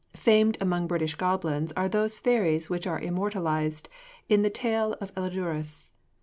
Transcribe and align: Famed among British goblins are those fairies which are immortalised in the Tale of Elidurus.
Famed 0.15 0.57
among 0.59 0.87
British 0.87 1.13
goblins 1.13 1.71
are 1.73 1.87
those 1.87 2.17
fairies 2.17 2.71
which 2.71 2.87
are 2.87 2.99
immortalised 2.99 3.87
in 4.29 4.41
the 4.41 4.49
Tale 4.49 4.93
of 4.99 5.13
Elidurus. 5.13 5.91